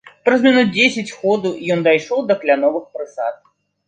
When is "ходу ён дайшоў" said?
1.17-2.23